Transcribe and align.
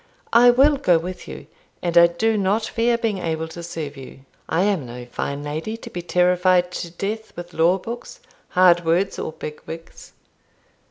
I 0.33 0.49
will 0.49 0.77
go 0.77 0.97
with 0.97 1.27
you, 1.27 1.45
and 1.83 1.95
I 1.95 2.07
do 2.07 2.35
not 2.35 2.65
fear 2.65 2.97
being 2.97 3.19
able 3.19 3.47
to 3.49 3.61
serve 3.61 3.95
you. 3.95 4.21
I 4.49 4.63
am 4.63 4.83
no 4.87 5.05
fine 5.05 5.43
lady, 5.43 5.77
to 5.77 5.91
be 5.91 6.01
terrified 6.01 6.71
to 6.71 6.89
death 6.89 7.33
with 7.37 7.53
law 7.53 7.77
books, 7.77 8.19
hard 8.49 8.83
words, 8.83 9.19
or 9.19 9.31
big 9.31 9.61
wigs." 9.67 10.13